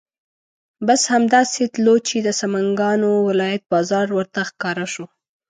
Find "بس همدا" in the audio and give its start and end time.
0.87-1.41